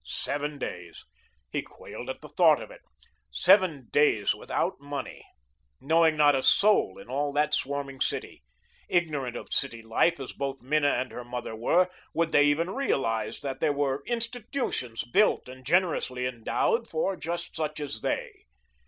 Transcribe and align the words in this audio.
Seven 0.03 0.57
days! 0.57 1.05
He 1.51 1.61
quailed 1.61 2.09
at 2.09 2.21
the 2.21 2.29
thought 2.29 2.59
of 2.59 2.71
it. 2.71 2.81
Seven 3.29 3.87
days 3.91 4.33
without 4.33 4.79
money, 4.79 5.23
knowing 5.79 6.17
not 6.17 6.33
a 6.33 6.41
soul 6.41 6.97
in 6.97 7.07
all 7.07 7.31
that 7.33 7.53
swarming 7.53 8.01
city. 8.01 8.41
Ignorant 8.89 9.35
of 9.37 9.53
city 9.53 9.83
life 9.83 10.19
as 10.19 10.33
both 10.33 10.63
Minna 10.63 10.89
and 10.89 11.11
her 11.11 11.23
mother 11.23 11.55
were, 11.55 11.87
would 12.15 12.31
they 12.31 12.45
even 12.45 12.71
realise 12.71 13.41
that 13.41 13.59
there 13.59 13.73
were 13.73 14.01
institutions 14.07 15.03
built 15.03 15.47
and 15.47 15.63
generously 15.63 16.25
endowed 16.25 16.87
for 16.87 17.15
just 17.15 17.55
such 17.55 17.79
as 17.79 18.01
they? 18.01 18.45